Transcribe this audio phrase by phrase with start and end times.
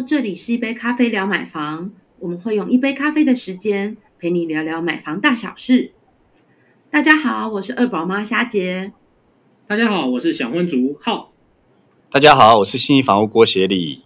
[0.00, 1.90] 这里是一杯咖啡聊买房，
[2.20, 5.92] 我们会用一杯咖啡的时间陪你聊聊买房大小事。
[6.90, 8.92] 大家好，我是二宝妈虾姐。
[9.66, 11.32] 大家好，我是小婚族浩。
[12.10, 14.04] 大家好，我是信义房屋郭协理。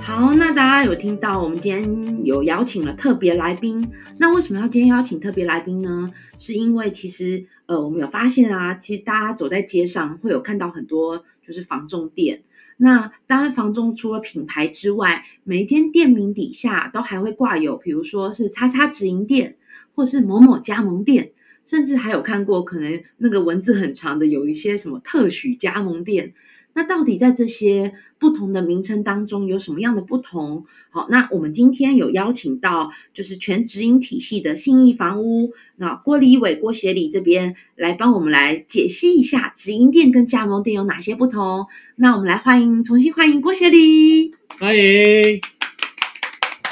[0.00, 3.90] 好，那大家有听到我们今天有邀请了特别来宾？
[4.18, 6.12] 那为什么要今天邀请特别来宾呢？
[6.38, 12.42] 是因为其实呃，我们有发现啊，其实大家走在街上会有看到很多就是防重店。
[12.76, 19.56] 那当然，房中除了品牌之外，每一间店名底下都还会挂有，比如说是叉叉直营店，
[19.94, 21.30] 或是某某加盟店，
[21.64, 26.34] 甚至还有看过可能那个文字很长的，有一些什么特许加盟店。
[26.72, 30.64] 那到底在这些不同的名称当中有什么样的不同？
[30.90, 41.66] 好，那我们今天有邀请到就是全直营体系的信义房屋，那郭立伟、郭协理这边来帮我们来解析一下直营店跟加盟店有哪些不同。
[41.96, 45.40] 那我们来欢迎，重新欢迎郭协理，欢迎。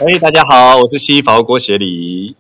[0.00, 2.36] 哎，大家好，我是信义房屋郭协理。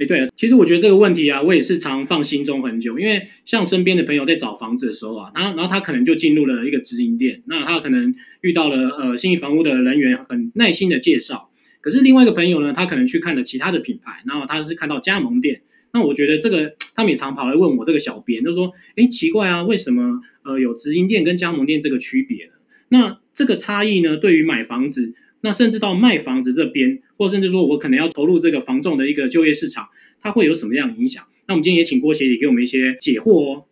[0.00, 2.98] 哎，对了，其实我觉得这个问题啊，我也是常放心中很久。
[2.98, 11.50] 因为像身边的朋友在找房子的时候啊，然后然后他可能就进入了一个直营店，那他可能遇到了呃新义房屋的人员很耐心的介绍。
[11.82, 15.60] 可是另外一个朋友呢，他可能去看了其他的品牌，然后他是看到加盟店。
[15.92, 22.52] 那我觉得这个他们也常跑来问我这个小编，就说：哎，奇怪啊，为什么呃有直营店跟加盟店这个区别呢？
[22.88, 25.12] 那这个差异呢，对于买房子。
[25.42, 29.88] 那甚至到卖房子这边，或甚至说我可能要投入这个房仲的一个就业市场，
[30.20, 31.24] 它会有什么样的影响？
[31.46, 33.64] 那我们今天也请郭协理给我们一些解惑哦。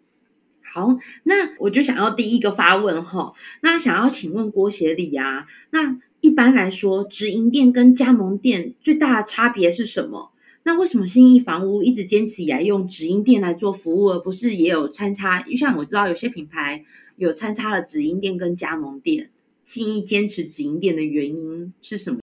[0.62, 10.32] 好，那我就想要第一个发问哈，那想要请问郭协理啊，那一般来说，直营店跟加盟店最大的差别是什么？
[10.64, 15.44] 那为什么新义房屋一直坚持以来用直营店来做服务，而不是也有参差？
[15.56, 16.84] 像我知道有些品牌
[17.16, 19.30] 有参差了直营店跟加盟店。
[19.69, 22.20] 信义坚持直营店的原因是什么？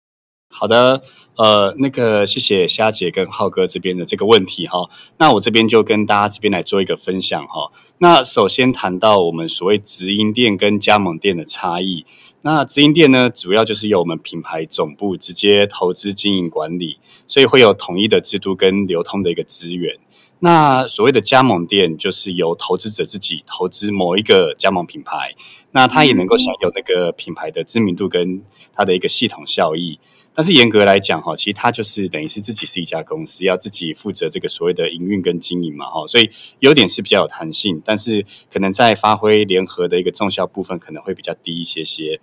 [0.49, 1.03] 好的，
[1.37, 4.89] 呃，那个谢谢虾姐跟浩哥这边的这个问题哈。
[5.19, 7.71] 那我这边就跟大家这边来做一个分享哈。
[7.99, 12.07] 那首先谈到我们所谓直营店跟加盟店的差异。
[12.41, 16.97] 那直营店呢，主要就是由我们品牌总部直接投资经营管理，
[17.27, 19.99] 所以会有统一的制度跟流通的一个资源。
[20.41, 25.35] 那所谓的加盟店，就是由投资者自己投资某一个加盟品牌。
[25.75, 28.41] 那他也能够享有那个品牌的知名度跟
[28.73, 29.99] 它的一个系统效益，
[30.35, 36.29] 但是严格来讲哈，其实它就是等于是自己是一家公司，要自己负责这个所谓的营运跟经营嘛哈，所以
[36.59, 42.21] 优点是比较有弹性，但是可能在发挥联合的一个重效部分可能会比较低一些些。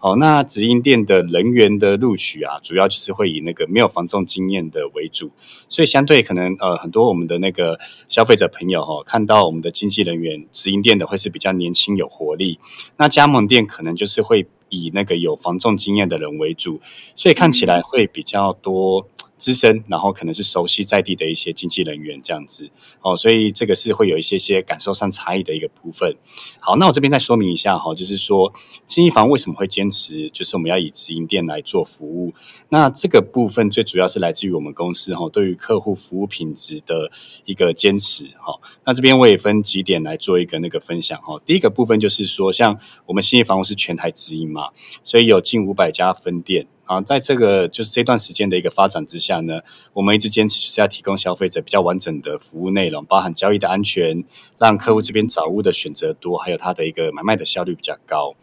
[0.00, 5.30] 哦，那直营店的人员的录取啊，主要就是会以那个没有防重经验的为主，
[5.66, 12.58] 所以相对可能呃很多我们的那个消费者朋友哈，看到我们的经纪人员直营店的会是比较年轻有活力，
[12.98, 16.80] 那加盟店可能就是会以那个有防重经验的人为主，
[17.14, 19.08] 所以看起来会比较多。
[19.36, 22.70] 资深，然后可能是熟悉在地的一些经纪人员这样子
[23.02, 26.16] 哦，所以这个是会有一些些感受上差异的一个部分。
[26.60, 28.52] 好，那我这边再说明一下哈，就是说
[28.86, 32.32] 新一房为什么会坚持，就是我们要以直营店来做服务。
[32.68, 37.10] 那这个部分最主要是来自于我们公司哈，对于客户服务品质的
[37.44, 38.58] 一个坚持哈。
[38.86, 41.40] 那这边我也分几点来做一个那个分享哈。
[41.44, 44.70] 第一个部分就是说，像我们新一房屋是全台直营嘛，
[45.02, 46.66] 所以有近五百家分店。
[46.86, 49.60] 啊，在这个就是这段时间的一个发展之下呢，
[49.92, 54.24] 我们一直坚持是要提供消费者比较完整的服务内容，包含交易的安全，
[54.58, 58.34] 让客户这边找物的选择多，还有它的一个买卖的效率比较高。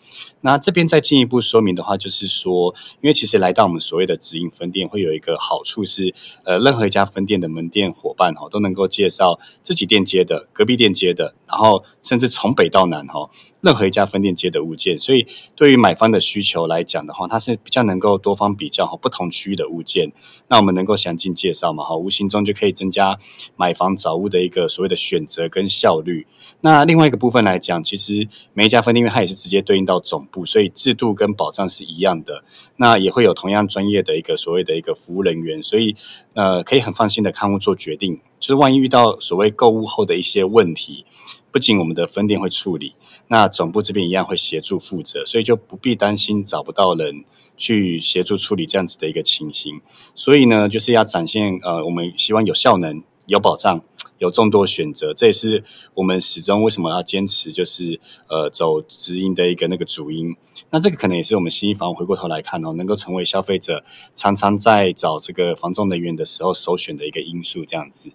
[0.44, 6.16] 那这边再进一步说明的话，就是说，因为其实来到我们所谓的直营分店，会有一个好处是，
[6.46, 13.30] 呃，任何一家分店的门店伙伴哈，都能够介绍自己店接的、隔壁店接的，然后甚至从北到南哈，
[13.62, 15.00] 任何一家分店接的物件。
[15.00, 20.14] 所以对于买方的需求来讲的话，它是比较能够多多方比较哈不同区域的物件，
[20.48, 23.20] 那我们能够详尽介绍嘛哈，无形中就可以增加
[23.58, 26.26] 买房找屋的一个所谓的选择跟效率。
[26.62, 32.46] 那另外一个部分来讲，其实每一家分店，因为它也是直接对应到总部，所以制度跟保障是一样的。
[32.78, 35.98] 那也会有同样专业的一个所谓的一个服务人员，所以
[36.34, 38.22] 呃，可以很放心的看屋做决定。
[38.40, 41.06] 就是万一遇到所谓购物后的一些问题，
[41.52, 42.96] 不仅我们的分店会处理，
[43.28, 47.26] 那总部这边一样会协助负责，所以就不必担心找不到人
[47.66, 49.80] 去协助处理这样子的一个情形。
[50.16, 53.82] 所以呢，就是要展现呃，我们希望有效能、有保障。
[54.22, 55.64] 有众多选择，这也是
[55.96, 60.36] 我们始终为什么要坚持，就是呃走直营的一个那个主因。
[60.70, 68.12] 那这个可能也是我们新一房回过头来看哦，能够成为消费者常常在找这个房仲人员的时候首选的一个因素，这样子。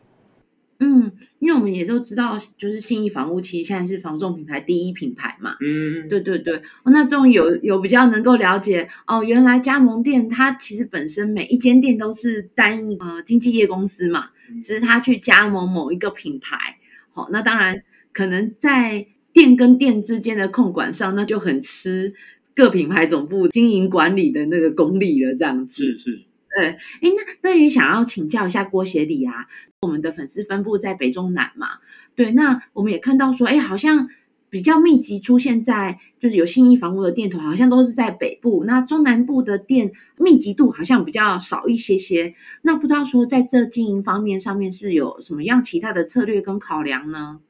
[0.78, 5.56] 嗯，因因为我们也都知道，就是信义房屋其实现在是房仲品牌第一品牌嘛。
[5.60, 16.78] 嗯，对对对，哦那这种有有比较能够了解哦，原来加盟店它其实本身每一间店都是单一呃经纪业公司嘛，嗯只是它去加盟某一个品牌。
[17.12, 22.12] 好、那当然可能在店跟店之间的控管上，那就很吃
[22.56, 25.84] 各品牌总部经营管理的那个功力了，这样子。
[25.84, 26.20] 是是，
[26.56, 29.46] 对，哎，那那也想要请教一下郭协理啊，
[29.80, 31.80] 我们的粉丝分布在北中南嘛，
[32.14, 34.08] 对，那我们也看到说，哎，好像
[34.48, 42.34] 比较密集出现在就是有信义房屋的店头，好像都是在北部，那中南部的店密集度好像比较少一些些。
[42.62, 47.40] 那不知道说在这经营方面上面是有什么样其他的策略跟考量呢？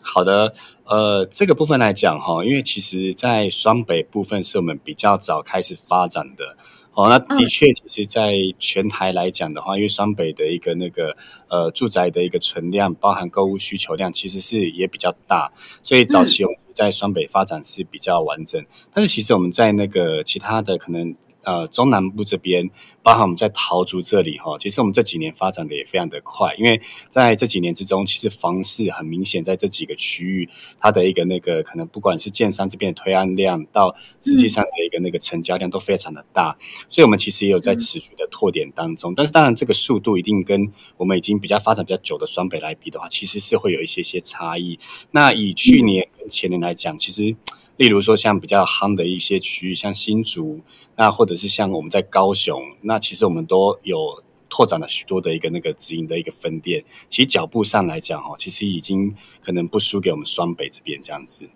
[0.00, 0.52] 好的，
[0.84, 6.56] 呃，这个部分来讲哈，因为其实，在双北部分是我们比较早开始发展的。
[6.94, 11.16] 哦，那的确，其实，在全台来讲的话，因为双北的一个那个
[11.48, 15.50] 呃住宅的一个存量，包含购物需求量，其实是也比较大，
[15.82, 18.64] 所以早期我们在双北发展是比较完整。
[18.92, 21.14] 但是，其实我们在那个其他的可能
[21.44, 22.70] 呃中南部这边，
[23.02, 30.48] 包含我们在桃竹这里哈，其实我们这几年发展的也非常的快，因为在这几年之中，其实房市很明显在这几个区域，
[30.80, 36.56] 它的一个那个可能不管是建商这边的推案量，到实际上的一个那个成交量都非常的大，
[36.88, 39.14] 所以我们其实也有在持续的拓点当中。
[39.14, 44.78] 但是当然，这个速度一定跟我们已经比较发展比较久的双北来比的话，其实是会有一些些差异。
[45.10, 47.36] 那以去年跟前年来讲，其实
[47.76, 50.60] 例如说像比较夯的一些区域，像新竹。
[50.96, 56.84] 那或者是像我们在高雄，那其实我们都有拓展了许多的一个那个直营的一个分店。
[57.08, 59.12] 其实脚步上来讲，哦，其实已经
[59.42, 61.48] 可能不输给我们双北这边这样子。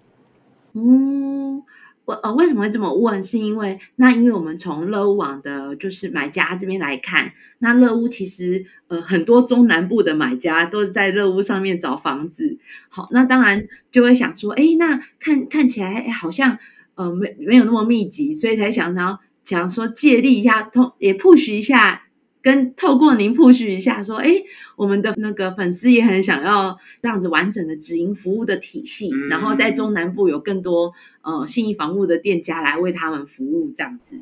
[0.72, 1.62] 嗯，
[2.08, 3.22] 我呃为什么会这么问？
[3.22, 12.56] 是因为那因为我们从乐屋网的就是买家这边来看，那乐屋其实呃很多中南部的买家都是在乐屋上面找房子。
[12.88, 16.58] 好，那当然就会想说，哎，那看看起来好像
[16.94, 22.04] 呃没没有那么密集，所以才想想想说借力一下，通也 push 一下。
[22.48, 24.42] 跟透过您 push 一下，说，哎，
[24.74, 34.16] 我们的那个粉丝也很想要这样子完整的直营服务的体系，嗯然后在中南部有更多呃信义房屋的店家来为他们服务，这样子。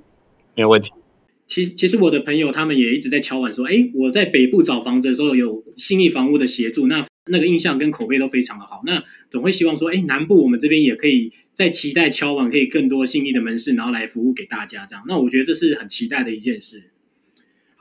[0.57, 0.91] 没有问题。
[1.47, 15.05] 其实其实我的朋友他们也一直在敲碗说，哎，我在北部找房子的时候有信义房屋的协助，那那个印象跟口碑都非常的好，那总会希望说，哎，南部我们这边也可以在期待敲碗，可以更多信义的门市，然后来服务给大家这样。
[15.07, 16.91] 那我觉得这是很期待的一件事。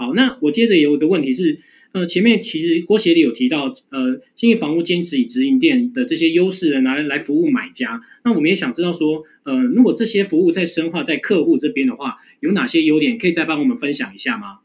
[0.05, 1.57] 好，那我接着有一个问题是，
[1.91, 7.99] 呃，前面其实郭协理有提到，呃，新义房屋坚持以直营店的这些优势拿来服务买家。
[8.23, 14.59] 那我们也想知道说，呃，如果这些服务在深化在客户这边的话，有哪些优点可以再帮我们分享一下吗？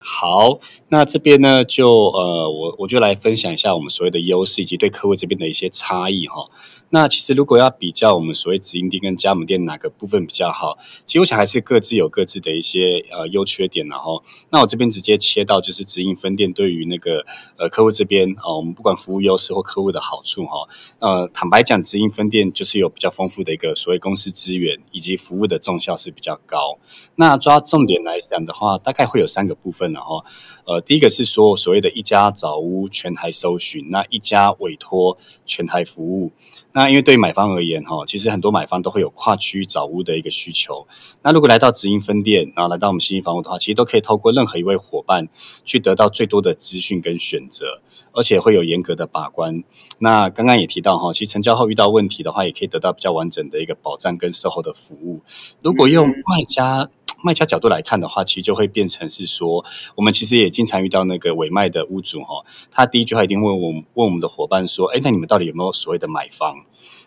[0.00, 0.60] 好，
[0.90, 6.50] 那这边呢，就呃，我我就来分享一下我们所谓的优势以及对客户这边的一些差异哈。
[6.94, 17.26] 那其实如果要比较我们所谓直营店跟加盟店哪个部分比较好，其实我想还是各自有各自的一些呃优缺点然后，那我这边直接切到就是直营分店对于那个
[17.58, 20.68] 呃客户这边啊、我们不管服务优势或客户的好处哈，
[21.00, 26.78] 呃，坦白讲，直营分店就是有比较丰富的一个所谓公司资源以及服务的重效是比较高。
[27.16, 30.24] 那抓重点来讲的话，大概会有三个部分了哈。
[30.66, 36.30] 呃，第一个是说所谓的一家找屋全台搜寻，那一家委托全台服务。
[36.74, 40.86] 那因为对于买方而言哈，其实很多买方都会有跨区找屋的一个需求。
[41.22, 45.28] 那如果来到直营分店，然后来到我们新义房屋的话，其实都可以透过任何一位伙伴
[45.64, 47.80] 去得到最多的资讯跟选择。
[48.16, 49.64] 而且会有严格的把关。
[49.98, 55.20] 那刚刚也提到哈，其实成交后遇到问题的话，也可以得到比较完整的一个保障跟售后的服务。
[55.62, 56.88] 如果用卖家
[57.24, 59.64] 卖家角度来看的话，其实就会变成是说，
[59.96, 66.54] 我们其实也经常遇到那个委卖的屋主哈，他第一句话一定问我们问我们的伙伴说，哎，那你们到底有没有所谓的买方？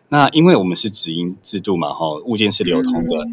[0.10, 3.28] 那因为我们是止盈制度嘛，哈，物件是流通的。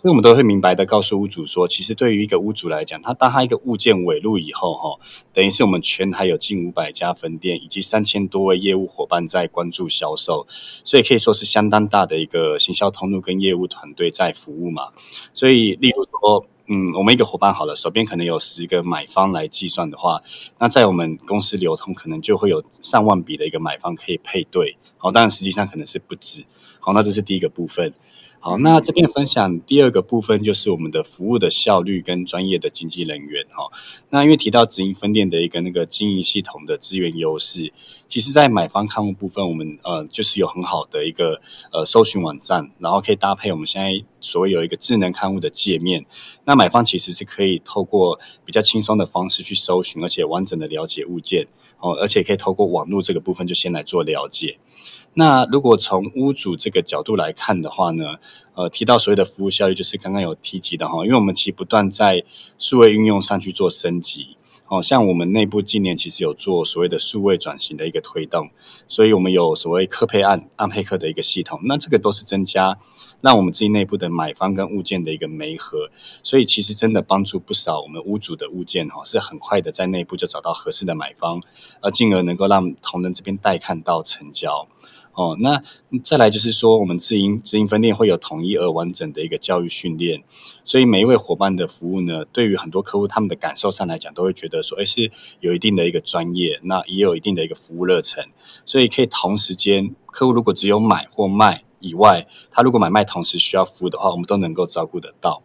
[0.00, 4.96] 所以我们都会明白的告诉屋主说，其实对于一个屋主来讲，他当他一个物件尾入以后，哈，
[5.32, 10.46] 等于是我们全台有近五百家分店，以及三千多位业务伙伴在关注销售，
[10.84, 14.90] 所以可以说是相当大的一个行销通路跟业务团队在服务嘛。
[15.34, 20.22] 所以，例如说，嗯，我们一个伙伴好了，手边可能有十个买方来计算的话，
[20.60, 24.76] 那在我们公司流通可能就会有上万笔的一个买方可以配对。
[24.96, 26.44] 好，当然实际上可能是不止。
[26.78, 27.92] 好，那这是第一个部分。
[28.40, 33.68] 好，那这边分享第二个部分就是我们的服务的效率跟专业的经纪人员哈。
[34.10, 37.72] 那因为提到直营分店的一个那个经营系统的资源优势，
[38.06, 41.40] 其实在买方看护部分，我们呃就是有很好的一个
[41.72, 46.06] 呃搜寻网站，然后可以搭配我们现在所谓有一个智能看护的界面。
[46.44, 51.48] 那买方其实是可以透过比较轻松的方式去搜寻，而且完整的了解物件
[51.80, 54.58] 哦，而且可以透过网络这个部分就先来做了解。
[55.18, 58.04] 那如果从屋主这个角度来看的话呢，
[58.54, 62.22] 呃，提到所谓的服务效率，就是刚刚有提及的哈，因为我们其实不断在
[62.56, 64.36] 数位运用上去做升级，
[64.68, 68.50] 哦，像我们内部今年其实有做所谓的数位转型的一个推动，
[68.86, 72.78] 所以我们有所谓客配案案配客的一个系统，那这个都是增加
[73.20, 75.90] 让我们自己内部的买方跟物件的一个媒合，
[76.22, 81.42] 所以其实真的帮助不少我们屋主的物件哈，是很快的在内部就找到合适的买方，
[81.80, 84.68] 而进而能够让同仁这边带看到成交。
[85.18, 85.60] 哦，那
[86.04, 90.22] 再来就是说，我们自营直营分店会有统一而完整的一个教育训练，
[90.64, 95.10] 所以每一位伙伴的服务呢，对于很多客户他们的感受上来讲，都会觉得说，哎，是
[95.40, 98.26] 有一定的一个专业，那也有一定的一个服务热忱，
[98.64, 105.42] 所以可以同时间，客户如果只有买或卖以外，他如果买卖同时需要服务的话，我们都能够照顾得到。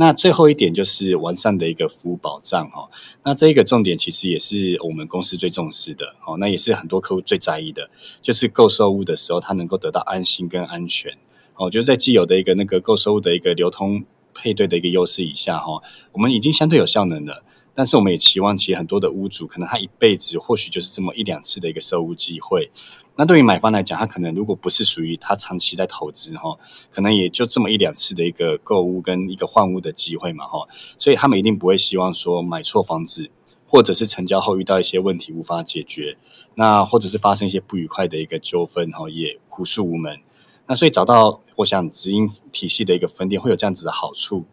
[0.00, 2.88] 那最后一点就是完善的一个服务保障哈，
[3.24, 7.90] 那这一个重点其实也是我们公司最重视的哦，那也是很多客户最在意的，
[8.22, 11.12] 就是购售物的时候他能够得到安心跟安全。
[11.56, 17.42] 哦，就是在既有的一个那个购售物的一个流通配对的一个优势以下哈，我们已经相对有效能了，
[17.78, 22.72] 但是我们也期望其实很多的屋主可能他一辈子或许就是这么一两次的一个售屋机会。
[23.14, 26.58] 那对于买方来讲，他可能如果不是属于他长期在投资哈，
[26.90, 30.66] 可能也就这么一两次的一个购物跟一个换屋的机会嘛哈，
[30.98, 33.30] 所以他们一定不会希望说买错房子，
[33.68, 36.18] 或者是成交后遇到一些问题无法解决，
[36.56, 40.18] 那或者是发生一些不愉快的一个纠纷哈，也苦诉无门。
[40.66, 44.44] 那所以找到我想直营体系的一个分店会有这样子的好处，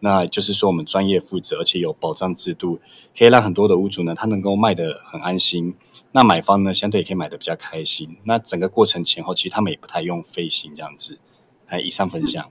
[0.00, 2.80] 那就是说我们专业负责，而且有保障制度，
[3.16, 5.74] 可以让很多的屋主呢，他能够卖得很安心。
[6.12, 8.16] 那买方呢，相对也可以买的比较开心。
[8.24, 11.18] 那整个过程前后，其实他们也不太用费心这样子。
[11.66, 12.50] 哎，以上分享。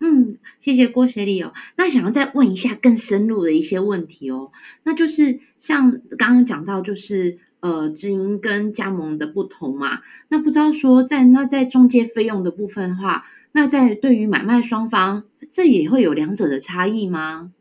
[0.00, 1.52] 嗯，谢谢郭学礼哦。
[1.76, 4.50] 那想要再问一下更深入的一些问题哦，
[4.84, 10.00] 那就是像刚刚讲到，就是呃，直营跟加盟的不同嘛。
[10.28, 17.52] 那不知道说在那在中介费用的部分的话，那在对于买卖双方，这也会有两者的差异吗？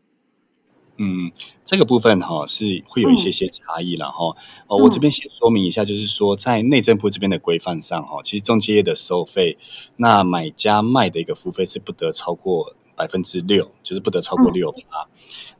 [0.99, 1.31] 嗯，
[1.63, 4.35] 这个部分哈是会有一些些差异了哈。
[4.65, 9.59] 哦，我这边先说明一下，就是说在内政部这边的规范上哈，其实中介业的收费，
[9.97, 15.07] 那买家卖的一个付费是不得超过百分之六，就是不得超过六啊。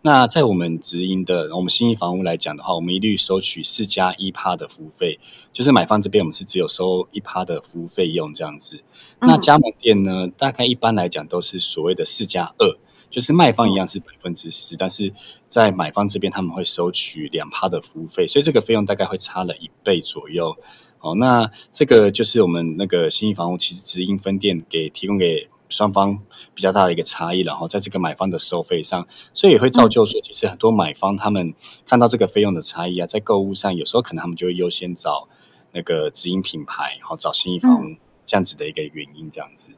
[0.01, 5.19] 那在我们直营的我们新义房屋来讲的话，我们一律收取四加一趴的服务费，
[5.53, 8.81] 就是买方这边我们是只有收一趴的服务费用这样子。
[9.21, 12.77] 那加盟店呢，大概一般来讲都是所谓的四加二。
[13.09, 15.13] 就是卖方一样是百分之十，但是
[15.47, 20.57] 在买方这边他们会收取两趴的服务费，所以这个费用大概会差了一倍左右。
[20.99, 26.19] 哦，那这个就是我们那个新义房屋其实直营分店给提供给双方
[26.53, 31.53] 比较大的一个差异，然后在这个买方的收费上，所以也会造就说，其实很多买方他们
[31.85, 35.27] 看到这个费用的差异啊，在购物上有时候可能他们就会优先找
[35.73, 37.95] 那个直营品牌，然后找新义房屋
[38.25, 39.71] 这样子的一个原因，这样子。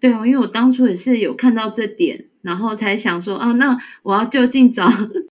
[0.00, 2.26] 对哦，因为我当初也是有看到这点。
[2.42, 4.88] 然后才想说啊，那我要就近找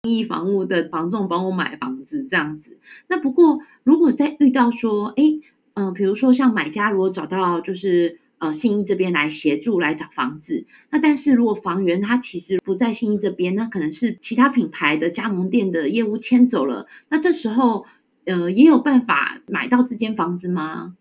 [0.02, 2.78] 新义房屋的房仲帮我买房子这样子。
[3.08, 5.24] 那不过如果再遇到说，哎，
[5.72, 17.86] 嗯，比如说像买家如果找到就是呃信义这边来协助来找房子，那但是如果房源它其实不在信义这边，那可能是其他品牌的加盟店的业务迁走了，那这时候
[18.24, 20.96] 呃也有办法买到这间房子吗？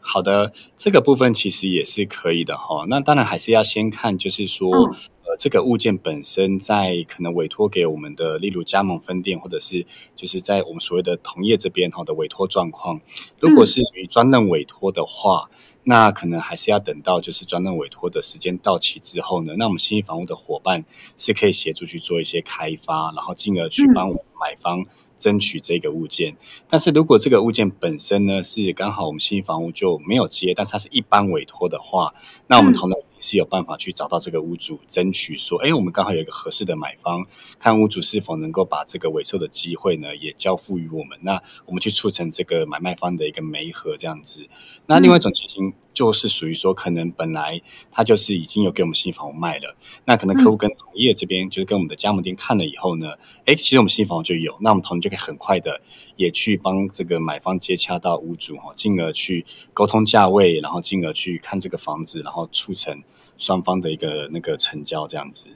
[0.00, 2.86] 好的，这个部分其实也是可以的哈。
[2.88, 4.92] 那当然还是要先看，就是说。
[5.38, 13.00] 这个物件本身在可能委托给我们的，例如加盟分店，或者是就是在我们所谓的同业这边哈的委托状况。
[13.38, 15.50] 如果是属于专任委托的话，
[15.84, 20.84] 那可能还是要等到就是专任委托的时间到期之后呢，那我们新义房屋的伙伴
[21.16, 24.82] 是可以协助去做一些开发，然后进而去帮我们买方。
[25.20, 26.34] 争取这个物件，
[26.66, 32.14] 但是如果这个物件本身呢是刚好我们新房屋就没有接，但是它是一般委托的话，
[32.46, 37.24] 那我们同样是有办法去找到这个屋主，争取说，哎，我们刚好有一个合适的买方，
[37.58, 44.48] 看屋主是否能够把这个尾售的机会呢也交付于我们，那我们去促成这个买卖方的一个媒合这样子。
[44.86, 55.80] 那另外一种情形，就是属于说，可能本来他就是已经有给我们新房屋卖了，那可能客户跟同业这边就是跟我们的加盟店看了以后呢，哎，其实我们新房屋就有，那我们同仁就可以很快的
[56.16, 63.02] 也去帮这个买方接洽到屋主哈，进而去沟通价位，然后进而去看这个房子，然后促成
[63.36, 65.50] 双方的一个那个成交这样子。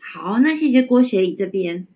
[0.00, 1.86] 好，那谢谢郭协理这边。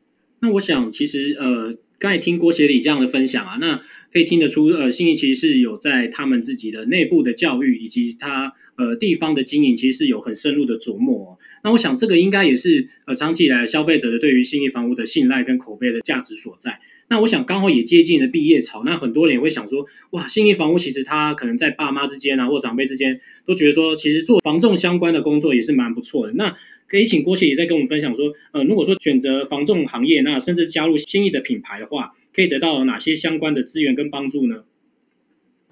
[0.40, 3.82] 那我想，其实呃，刚才听郭协理这样的分享啊，那
[4.12, 11.38] 可以听得出，呃，信义其实是有在他们自己的内部的教育以及他呃地方的经营，其实是有很深入的琢磨。
[11.62, 16.81] 那我想，这个应该也是呃长期以来消费者的对于信义房屋的信赖跟口碑的价值所在。
[17.09, 26.33] 那我想，刚好也接近了毕业潮，那很多人也会想说，哇，信义房屋其实他可能在爸妈之间啊，或长辈之间都觉得说，其实做房仲相关的工作也是蛮不错的。
[26.35, 34.65] 那可以请郭协理再跟我们分享说，呃，如果说选择房仲行业，那甚至加入新义的品牌的话，可以得到哪些相关的资源跟帮助呢？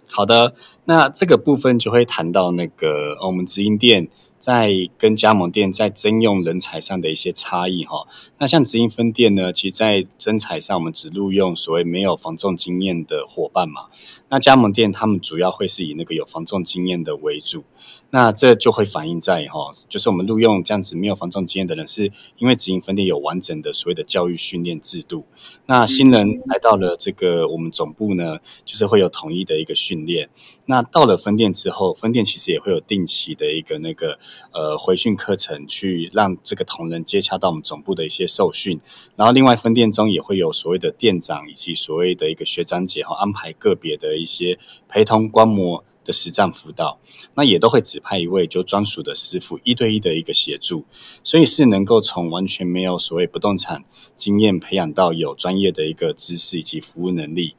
[0.07, 0.55] 好的，
[0.87, 8.07] 那这个部分就会谈到那个我们直营店在跟加盟店在征用人才上的一些差异哈。
[8.38, 13.88] 那像直营分店呢，其实在征才上，我们只录用所谓没有防重经验的伙伴嘛。
[14.31, 17.65] 那加盟店他们主要会是以那个有防重经验的为主。
[18.11, 25.27] 那这就会反映在哈，就是我们录用这样子没有房仲经验的人，是因为直营分店有完整的所谓的教育训练制度。
[25.67, 30.31] 那新人来到了这个我们总部呢，就是会有统一的一个训练。
[30.65, 34.19] 那到了分店之后，分店其实也会有定期的一个那个
[34.53, 38.81] 呃回训课程，去让这个同仁接洽到我们总部的一些受训。
[39.17, 45.85] 然后另外分店中也会有所谓的店长以及所谓的一个学长姐哈，安排个别的一些陪同观摩。
[46.09, 46.99] 的实战辅导，
[47.35, 50.87] 那也都会指派一位就专属的师傅，一对一的一个协助，
[51.23, 53.85] 所以是能够从完全没有所谓不动产
[54.17, 57.55] 经验，培养到有专业的一个知识以及服务能力。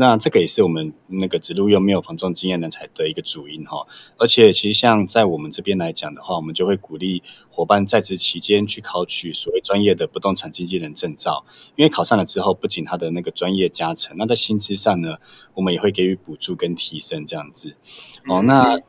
[0.00, 11.44] 那这个也是我们那个指路又没有防重经验人才的一个主因哈，而且其实像在我们这边来讲的话，我们就会鼓励伙伴在职期间去考取所谓专业的不动产经纪人证照，
[11.76, 15.18] 因为考上了之后，不仅他的那个专业加成，那在薪资上呢，
[15.52, 17.76] 我们也会给予补助跟提升这样子。
[18.26, 18.80] 哦，那。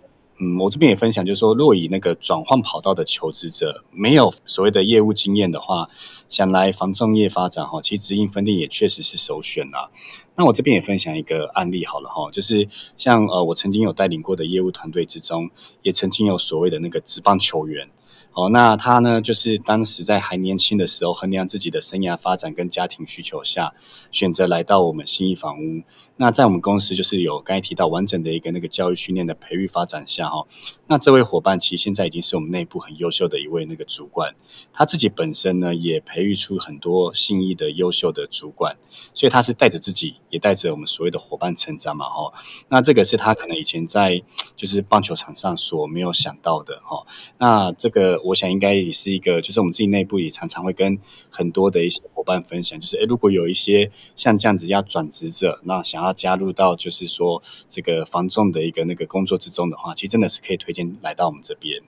[0.43, 5.87] 嗯，我这边也分享，就是说，若以那个转换跑道的求职者没有所谓的业务经验的话，
[6.29, 9.91] 想来房仲业发展哈，其实直营分店也确实是首选啦。
[10.35, 12.67] 那我这边也分享一个案例好了哈，就是
[12.97, 15.51] 像呃，我曾经有带领过的业务团队之中，
[15.83, 17.87] 也曾经有所谓的那个职棒球员。
[18.33, 23.73] 哦，那他呢，就是当时在还年轻的时候，衡量自己的生涯发展跟家庭需求下，
[24.09, 25.83] 选择来到我们新义房屋。
[26.15, 30.45] 那在我们公司，就是有刚才提到完整的一个那个教育训练的培育发展下，哈。
[30.91, 34.35] 那这位伙伴其实现在已经是我们内部很优秀的一位那个主管，
[34.73, 38.75] 他自己本身呢也培育出很多新意的优秀的主管，
[39.13, 42.33] 所以他是带着自己，也带着我们所谓的伙伴成长嘛，哈。
[42.67, 44.21] 那这个是他可能以前在
[44.57, 47.07] 就是棒球场上所没有想到的，哈。
[47.37, 50.99] 那这个我想应该也是一个，就是我们自己内部也常常会跟
[51.29, 60.80] 很多的一些伙伴分享，就是诶，如果有一些像这样子要转职者，那想要加入到就是说这个防重的一个那个工作之中的话，其实真的是可以推荐。
[61.01, 61.81] 来到我们这边，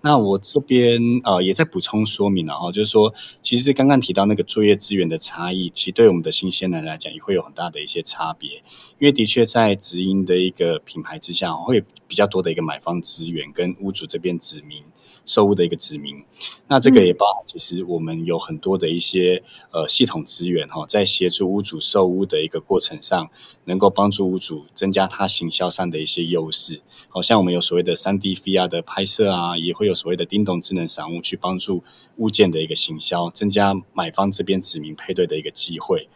[0.00, 8.62] 那我这边呃也在补充说明了哈，就是说，其实刚刚提到那个作业资源的差异，其实对我们的新鲜人来讲也会有很大的一些差别，
[8.98, 14.82] 因为的确在直营的一个品牌之下，会比较多的一个买方资源跟屋主这边指明。
[15.24, 16.24] 售屋的一个指明，
[16.68, 23.30] 那这个也包含，其实我们有很多的一些呃系统资源哈，在协助屋主售屋的一个过程上，
[23.64, 26.82] 能够帮助屋主增加他行销上的一些优势。
[27.08, 31.82] 好像我们有所谓的三 D VR 的拍摄啊，也会有所谓的叮咚智能赏物去帮助
[32.16, 36.08] 物件的一个行销，增加买方这边指名配对的一个机会。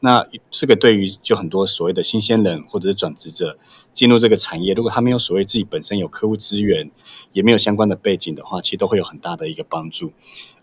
[0.00, 3.56] 那这个对于就很多所谓的新鲜人或者是转职者
[3.94, 6.90] 进入这个产业，如果他没有所谓自己本身有客户资源，
[7.32, 10.12] 也没有相关的背景的话，其实都会有很大的一个帮助。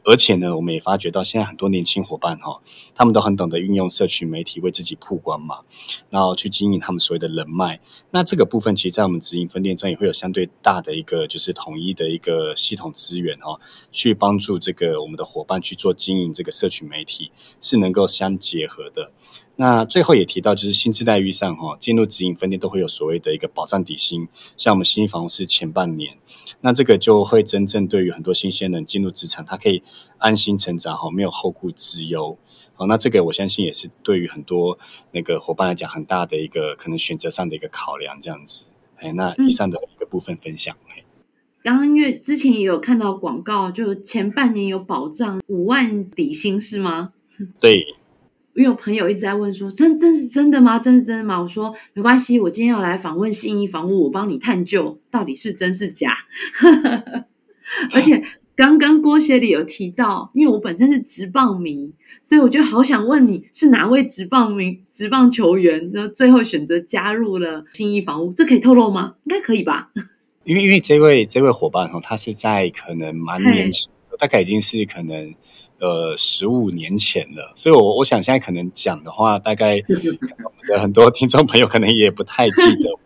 [0.09, 2.59] 而且呢，我们也发觉到现在很多年轻伙伴哈，
[2.95, 5.59] 他们都很懂得运用社群媒体为自己曝光嘛，
[6.09, 7.79] 然后去经营他们所谓的人脉。
[8.09, 13.59] 那这个部分，其实，在我们直营分店中也会有相对大的一个就是统一的一个系统资源哈，
[13.91, 19.11] 去帮助这个我们的伙伴去做经营这个社群媒体，是能够相结合的。
[19.61, 26.17] 那最后也提到，就是薪资待遇上哈，进入直营分店都会有所谓的一个保障底薪，像我们新房是前半年，
[26.61, 29.83] 那这个就会真正对于很多新鲜人进入职场，他可以
[30.17, 32.37] 安心成长哈，没有后顾之忧。
[32.75, 34.79] 好，那这个我相信也是对于很多
[35.11, 38.71] 那个伙伴来讲很大的一个可能选择上的一个考量，这样子。
[38.95, 40.73] 哎，那以上的一个部分分享。
[41.61, 47.11] 刚刚因为之前也有看到广告，就前半年有保障五万底薪是吗？
[47.59, 47.85] 对。
[48.59, 50.77] 因为我朋友一直在问说，真真是真的吗？
[50.77, 51.41] 真是真的吗？
[51.41, 56.17] 我说没关系，我今天要来访问信义房屋，我帮你探究到底是真是假。
[57.93, 58.21] 而且
[58.57, 69.15] 刚刚郭协理有提到，因为我本身是职棒迷，所以我就好想问你是哪位职棒迷、职棒球员，然后最后选择加入了信义房屋，这可以透露吗？
[69.23, 69.89] 应该可以吧？
[70.43, 75.33] 因为因为这位这位伙伴哈，他是在可能蛮年轻，大概已经是可能
[75.79, 82.89] 呃十五年前了，所以我我想现在可能讲的话，大概我们的很多听众朋友可能也不太记得。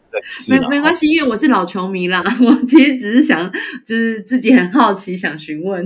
[0.48, 3.52] 没没关系，因为我是老球迷啦， 我其实只是想
[3.84, 5.86] 就是自己很好奇，想询问。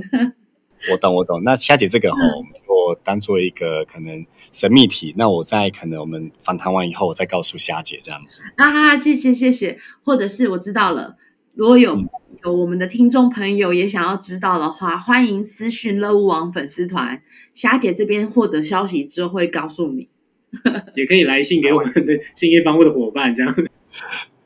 [0.92, 8.44] 我懂我懂，那夏姐这个哈，我们就当做一个可能神秘题，那我在可能我们访谈完以后，我再告诉夏姐这样子。
[8.58, 11.16] 啊，谢谢谢谢，或者是我知道了。
[11.58, 12.00] 如果有
[12.46, 17.24] 有我们的听众朋友也想要知道的话，欢迎私讯乐屋网粉丝团，
[17.56, 20.08] 霞姐这边获得消息之后会告诉你。
[20.96, 23.56] 也可以来信给我们的信业方务的伙伴，这样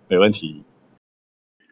[0.07, 0.63] 没问题。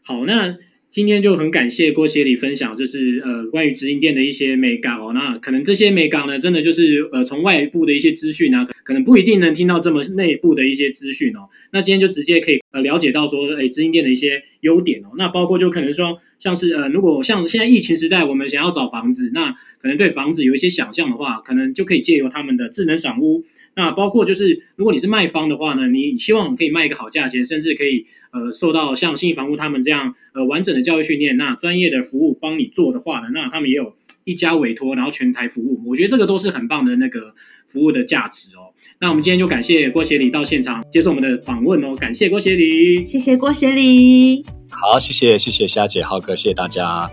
[0.03, 0.57] 好，那
[0.89, 5.13] 今天就很感谢郭协理分享，就是呃关于直营店的一些美感哦。
[5.13, 11.47] 那可能这些美感呢，真的就是呃从外部的一些资讯啊，可能不一定能听到这么内部的一些资讯哦。
[11.71, 15.09] 那今天就直接可以呃了解到说，哎，直营店的一些优点哦。
[15.17, 19.51] 那包括就可能说，像是呃如果像现在疫情时代，我们想要找房子，那
[19.81, 23.43] 可能对房子有一些想象的话，可能就可以借由他们的智能赏屋。
[23.75, 37.33] 那包括就是，如果你是卖方的话呢，你希望可以卖一个好价钱，甚至可以呃受到像信义房屋他们这样呃完整的教育训练，那专业的服务帮你做的话呢，那他们也有一家委托，然后全台服务，我觉得这个都是很棒的那个
[37.67, 38.68] 服务的价值哦。
[39.01, 47.09] 那我们今天就感谢郭协理到现场接受我们的访问哦，感谢郭协理，谢谢郭协理，好，谢谢谢谢夏姐浩哥，谢谢大家。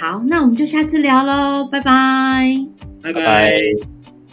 [0.00, 2.58] 好，那我们就下次聊喽，拜拜，
[3.02, 3.97] 拜拜。